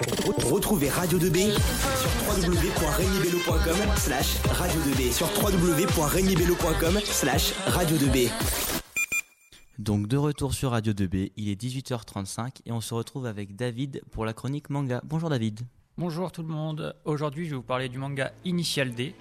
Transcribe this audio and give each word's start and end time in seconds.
Retrouvez 0.00 0.90
Radio 0.90 1.18
2B 1.18 1.50
sur 1.50 2.10
www.regnibello.com 2.28 3.96
slash 3.96 4.36
radio 4.52 4.80
2B 4.80 5.12
sur 5.12 5.26
www.regnibello.com 5.42 7.00
slash 7.02 7.52
radio 7.66 7.96
2B. 7.96 8.30
Donc 9.80 10.06
de 10.06 10.16
retour 10.16 10.54
sur 10.54 10.70
Radio 10.70 10.92
2B, 10.92 11.32
il 11.36 11.48
est 11.48 11.60
18h35 11.60 12.60
et 12.66 12.72
on 12.72 12.80
se 12.80 12.94
retrouve 12.94 13.26
avec 13.26 13.56
David 13.56 14.02
pour 14.12 14.24
la 14.24 14.32
chronique 14.32 14.70
manga. 14.70 15.00
Bonjour 15.04 15.30
David. 15.30 15.60
Bonjour 15.96 16.30
tout 16.30 16.42
le 16.42 16.48
monde. 16.48 16.94
Aujourd'hui, 17.04 17.46
je 17.46 17.50
vais 17.50 17.56
vous 17.56 17.62
parler 17.62 17.88
du 17.88 17.98
manga 17.98 18.30
Initial 18.44 18.94
D. 18.94 19.14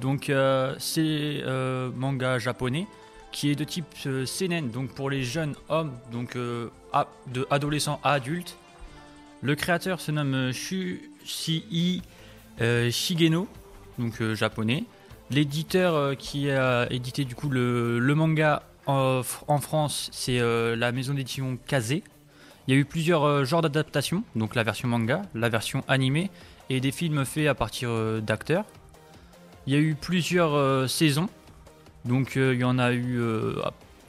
Donc 0.00 0.30
euh, 0.30 0.76
c'est 0.78 1.02
euh, 1.02 1.90
manga 1.92 2.38
japonais 2.38 2.86
qui 3.32 3.50
est 3.50 3.56
de 3.56 3.64
type 3.64 3.86
euh, 4.06 4.24
seinen, 4.26 4.70
donc 4.70 4.90
pour 4.90 5.10
les 5.10 5.24
jeunes 5.24 5.56
hommes, 5.68 5.92
donc 6.12 6.36
euh, 6.36 6.68
de 7.26 7.46
adolescents 7.50 7.98
à 8.04 8.12
adultes. 8.12 8.56
Le 9.44 9.54
créateur 9.54 10.00
se 10.00 10.10
nomme 10.10 10.34
euh, 10.34 10.52
Shushii 10.54 12.00
euh, 12.62 12.90
Shigeno, 12.90 13.46
donc 13.98 14.22
euh, 14.22 14.34
japonais. 14.34 14.84
L'éditeur 15.30 15.94
euh, 15.94 16.14
qui 16.14 16.50
a 16.50 16.90
édité 16.90 17.26
du 17.26 17.34
coup 17.34 17.50
le, 17.50 18.00
manga 18.14 18.62
en, 18.86 19.22
France, 19.60 20.08
c'est 20.12 20.38
la 20.38 20.92
maison 20.92 21.12
d'édition 21.12 21.58
Kazé. 21.66 22.02
Il 22.66 22.74
y 22.74 22.76
a 22.76 22.80
eu 22.80 22.86
plusieurs 22.86 23.44
genres 23.44 23.60
d'adaptations, 23.60 24.24
donc 24.34 24.54
la 24.54 24.62
version 24.62 24.88
manga, 24.88 25.22
la 25.34 25.50
version 25.50 25.84
animée 25.88 26.30
et 26.70 26.80
des 26.80 26.92
films 26.92 27.24
faits 27.24 27.46
à 27.46 27.54
partir 27.54 27.90
d'acteurs. 28.22 28.64
Il 29.66 29.72
y 29.72 29.76
a 29.76 29.78
eu 29.78 29.94
plusieurs 29.94 30.88
saisons, 30.88 31.30
donc 32.04 32.36
il 32.36 32.58
y 32.58 32.64
en 32.64 32.78
a 32.78 32.92
eu 32.92 33.22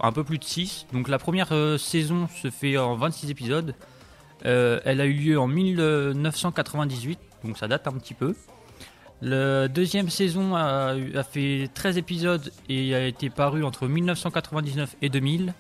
un 0.02 0.12
peu 0.12 0.26
plus 0.26 0.40
de 0.40 0.44
6. 0.44 0.88
Donc 0.92 1.08
la 1.08 1.20
première 1.20 1.54
saison 1.80 2.28
se 2.28 2.50
fait 2.50 2.78
en 2.78 2.96
26 2.96 3.32
épisodes. 3.32 3.76
Euh, 4.46 4.80
elle 4.86 5.02
a 5.02 5.06
eu 5.06 5.14
lieu 5.14 5.40
en 5.40 5.48
1998, 5.48 7.20
donc 7.44 7.58
ça 7.58 7.68
date 7.68 7.88
un 7.88 7.94
petit 7.94 8.14
peu. 8.14 8.36
La 9.22 9.68
deuxième 9.70 10.10
saison 10.10 10.56
a, 10.56 10.96
fait 11.24 11.70
13 11.74 11.98
épisodes 11.98 12.52
et 12.68 12.94
a 12.94 13.06
été 13.08 13.30
parue 13.30 13.64
entre 13.64 13.88
1999 13.88 14.98
et 15.02 15.10
2000. 15.10 15.54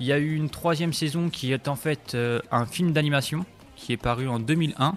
Il 0.00 0.06
y 0.06 0.12
a 0.12 0.18
eu 0.18 0.36
une 0.36 0.48
troisième 0.48 0.92
saison 0.92 1.28
qui 1.28 1.52
est 1.52 1.66
en 1.66 1.74
fait 1.74 2.14
euh, 2.14 2.40
un 2.52 2.66
film 2.66 2.92
d'animation 2.92 3.44
qui 3.74 3.92
est 3.92 3.96
paru 3.96 4.28
en 4.28 4.38
2001 4.38 4.94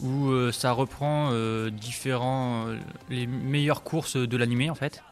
où 0.00 0.30
euh, 0.30 0.50
ça 0.50 0.72
reprend 0.72 1.30
différents 1.70 2.64
les 3.10 3.26
meilleures 3.26 3.82
courses 3.82 4.16
de 4.16 4.36
l'animé 4.36 4.70
en 4.70 4.74
fait. 4.74 5.02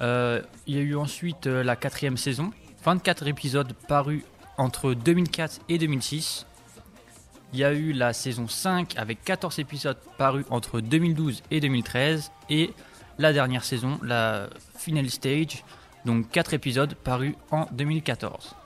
Il 0.00 0.74
y 0.74 0.76
a 0.76 0.82
eu 0.82 0.96
ensuite 0.96 1.46
la 1.46 1.76
quatrième 1.76 2.16
saison, 2.16 2.50
24 2.84 3.28
épisodes 3.28 3.72
parus 3.88 4.24
entre 4.58 4.94
2004 4.94 5.60
et 5.68 5.78
2006. 5.78 6.46
Il 7.52 7.58
y 7.58 7.64
a 7.64 7.72
eu 7.72 7.92
la 7.92 8.12
saison 8.12 8.48
5 8.48 8.94
avec 8.96 9.22
14 9.24 9.58
épisodes 9.58 9.98
parus 10.18 10.44
entre 10.50 10.80
2012 10.80 11.42
et 11.50 11.60
2013 11.60 12.32
et 12.50 12.72
la 13.18 13.32
dernière 13.32 13.64
saison, 13.64 13.98
la 14.02 14.48
final 14.76 15.08
stage, 15.08 15.64
donc 16.04 16.30
4 16.30 16.54
épisodes 16.54 16.94
parus 16.94 17.34
en 17.50 17.66
2014. 17.72 18.56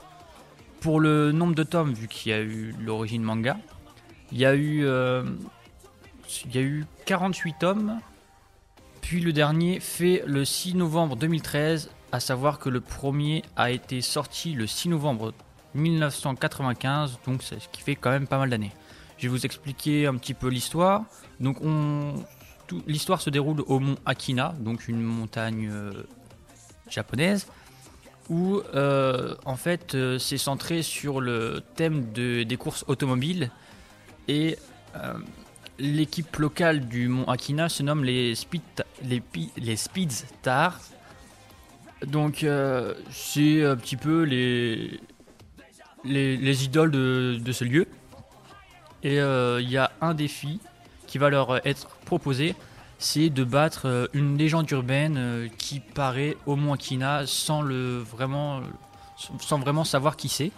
Pour 0.79 0.99
le 0.99 1.31
nombre 1.31 1.55
de 1.55 1.63
tomes, 1.63 1.93
vu 1.93 2.07
qu'il 2.07 2.31
y 2.31 2.35
a 2.35 2.41
eu 2.41 2.73
l'origine 2.79 3.21
manga, 3.21 3.57
il 4.31 4.39
y 4.39 4.45
a 4.45 4.55
eu, 4.55 4.85
euh, 4.85 5.23
il 6.45 6.55
y 6.55 6.57
a 6.57 6.61
eu 6.61 6.85
48 7.05 7.55
tomes, 7.59 7.99
puis 9.01 9.19
le 9.19 9.33
dernier 9.33 9.79
fait 9.79 10.23
le 10.25 10.45
6 10.45 10.75
novembre 10.75 11.15
2013, 11.15 11.91
à 12.11 12.19
savoir 12.19 12.59
que 12.59 12.69
le 12.69 12.81
premier 12.81 13.43
a 13.55 13.71
été 13.71 14.01
sorti 14.01 14.53
le 14.53 14.67
6 14.67 14.89
novembre 14.89 15.33
1995, 15.75 17.19
donc 17.25 17.43
c'est 17.43 17.59
ce 17.59 17.67
qui 17.69 17.81
fait 17.81 17.95
quand 17.95 18.11
même 18.11 18.27
pas 18.27 18.37
mal 18.37 18.49
d'années. 18.49 18.71
Je 19.17 19.23
vais 19.23 19.29
vous 19.29 19.45
expliquer 19.45 20.07
un 20.07 20.15
petit 20.15 20.33
peu 20.33 20.47
l'histoire. 20.47 21.03
Donc 21.39 21.57
l'histoire 22.87 23.21
se 23.21 23.29
déroule 23.29 23.61
au 23.67 23.79
mont 23.79 23.97
Akina, 24.05 24.55
donc 24.59 24.87
une 24.87 25.01
montagne 25.01 25.69
euh, 25.71 25.91
japonaise, 26.89 27.47
où 28.29 28.61
euh, 28.75 29.35
en 29.45 29.55
fait 29.55 29.95
euh, 29.95 30.19
c'est 30.19 30.37
centré 30.37 30.83
sur 30.83 31.19
le 31.19 31.61
thème 31.75 32.11
de- 32.13 32.43
des 32.43 32.57
courses 32.57 32.85
automobiles 32.87 33.51
et 34.27 34.57
l'équipe 35.79 36.35
locale 36.37 36.81
du 36.87 37.07
mont 37.07 37.25
Akina 37.25 37.69
se 37.69 37.83
nomme 37.83 38.03
les 38.03 38.35
Speed, 38.35 38.61
les, 39.03 39.23
les. 39.57 39.75
Donc 42.05 42.45
c'est 43.11 43.65
un 43.65 43.75
petit 43.75 43.97
peu 43.97 44.23
les, 44.23 44.99
les, 46.03 46.37
les 46.37 46.65
idoles 46.65 46.91
de, 46.91 47.51
ce 47.51 47.63
lieu. 47.63 47.87
Et 49.03 49.19
euh, 49.19 49.61
il 49.61 49.69
y 49.69 49.77
a 49.77 49.91
un 50.01 50.13
défi 50.13 50.59
qui 51.07 51.17
va 51.17 51.29
leur 51.29 51.65
être 51.65 51.87
proposé, 52.05 52.55
c'est 52.97 53.29
de 53.29 53.43
battre 53.43 53.87
euh, 53.87 54.07
une 54.13 54.37
légende 54.37 54.69
urbaine 54.71 55.15
euh, 55.17 55.47
qui 55.57 55.79
paraît 55.79 56.37
au 56.45 56.57
Akina 56.71 57.25
sans 57.25 57.61
le 57.61 57.99
vraiment 57.99 58.61
sans 59.39 59.83
savoir 59.85 60.15
qui 60.15 60.29
c'est. 60.29 60.51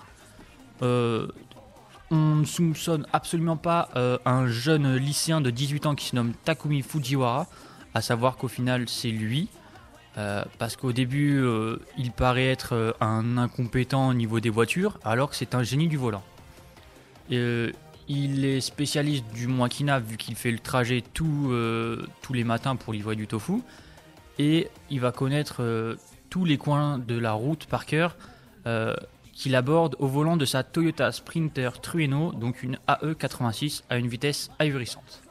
On 0.81 2.35
ne 2.35 2.44
soupçonne 2.44 3.08
absolument 3.13 3.56
pas 3.56 3.90
un 4.25 4.46
jeune 4.47 4.97
lycéen 4.97 5.40
de 5.40 5.50
18 5.50 5.85
ans 5.85 5.96
qui 5.96 6.08
se 6.08 6.16
nomme 6.16 6.34
Takumi 6.44 6.81
Fujiwara, 6.81 7.47
à 7.94 8.02
savoir 8.02 8.35
qu'au 8.35 8.50
final 8.50 8.90
c'est 8.90 9.12
lui, 9.12 9.47
euh, 10.17 10.44
parce 10.57 10.75
qu'au 10.75 10.91
début 10.91 11.39
euh, 11.39 11.77
il 11.97 12.11
paraît 12.11 12.47
être 12.47 12.73
euh, 12.75 12.91
un 12.99 13.38
incompétent 13.38 14.09
au 14.09 14.13
niveau 14.13 14.39
des 14.41 14.49
voitures, 14.49 14.99
alors 15.05 15.29
que 15.29 15.35
c'est 15.35 15.55
un 15.55 15.63
génie 15.63 15.88
du 15.88 15.97
volant. 15.97 16.23
Il 17.29 18.44
est 18.44 18.59
spécialiste 18.59 19.23
du 19.33 19.47
Mont 19.47 19.63
Akina 19.63 19.99
vu 19.99 20.17
qu'il 20.17 20.35
fait 20.35 20.51
le 20.51 20.59
trajet 20.59 21.01
tous 21.13 21.49
les 22.33 22.44
matins 22.44 22.75
pour 22.75 22.91
livrer 22.91 23.16
du 23.16 23.25
tofu, 23.25 23.61
et 24.38 24.67
il 24.89 24.99
va 24.99 25.13
connaître 25.13 25.95
tous 26.29 26.43
les 26.43 26.57
coins 26.57 26.97
de 26.97 27.17
la 27.17 27.31
route 27.31 27.67
par 27.67 27.85
cœur. 27.85 28.17
qu'il 29.33 29.55
aborde 29.55 29.95
au 29.99 30.07
volant 30.07 30.35
de 30.35 30.43
sa 30.43 30.63
Toyota 30.63 31.13
Sprinter 31.13 31.79
Trueno, 31.81 32.33
donc 32.33 32.63
une 32.63 32.78
AE86 32.89 33.83
à 33.89 33.97
une 33.97 34.07
vitesse 34.07 34.51
ahurissante. 34.59 35.22